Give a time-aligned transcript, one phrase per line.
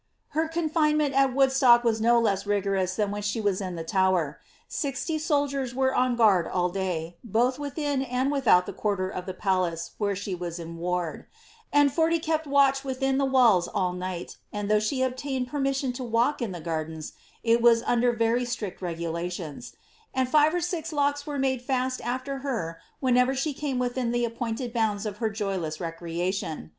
[0.15, 3.83] *' Her confinement at Woodstock was no less rigorous than when she was in the
[3.83, 4.39] Tower.
[4.67, 9.35] Sixty soldiers were on guard all day, both withm and without the quarter c^ the
[9.35, 11.27] palace where she was in ward;
[11.71, 15.93] and forty kept watch within the walls all night; and though she obtained per mission
[15.93, 17.11] to walk iu the gsrdens,
[17.43, 19.73] it waa under very strict regulations,
[20.15, 24.25] and five or sick locks were made last after her whenever she came within the
[24.25, 26.69] appointed bounds for her joyless recreation.